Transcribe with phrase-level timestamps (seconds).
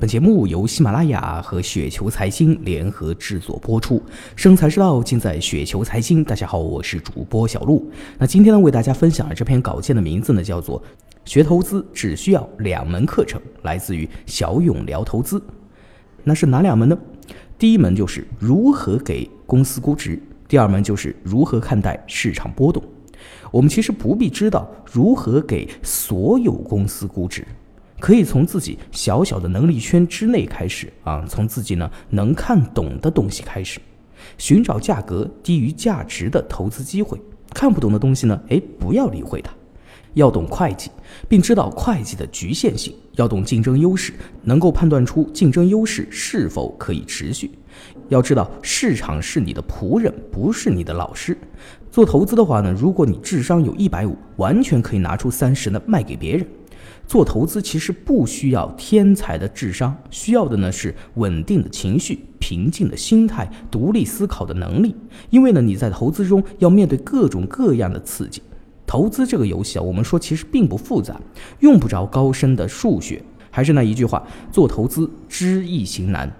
[0.00, 4.02] 本节目由喜马拉雅和雪球财经联合制作播出，
[4.34, 6.24] 生财之道尽在雪球财经。
[6.24, 7.86] 大家好，我是主播小璐。
[8.16, 10.80] 那今天呢，为大家分享的这篇稿件的名字呢，叫做
[11.26, 15.42] 《学投资只需要两门课程》，来自于小勇聊投资。
[16.24, 16.98] 那是哪两门呢？
[17.58, 22.82] 第一门就是如何给公司估值，第二门就是如何看待市场波动。
[23.50, 27.46] 我们其实不必知道如何给所有公司估值。
[28.00, 33.78] 可以从自己小小的能力圈之内开始啊，从自己呢能看懂的东西开始，
[34.38, 37.20] 寻找价格低于价值的投资机会。
[37.52, 39.52] 看不懂的东西呢，哎，不要理会它。
[40.14, 40.90] 要懂会计，
[41.28, 44.12] 并知道会计的局限性；要懂竞争优势，
[44.42, 47.52] 能够判断出竞争优势是否可以持续。
[48.08, 51.38] 要知道市场是你的仆人，不是你的老师。
[51.92, 56.44] 做投资的话呢，如果你智商有一百五，完全可以拿出三十呢卖给别人。
[57.06, 64.94] 做投资其实不需要天才的智商，需要的呢是稳定的情绪、平静的心态、独立思考的能力。
[65.30, 68.42] 因为呢你在投资中要面对各种各样的刺激。
[68.86, 71.20] 投资这个游戏啊，我们说其实并不复杂，
[71.60, 73.22] 用不着高深的数学。
[73.52, 76.32] 还是那一句话，做投资知易行难。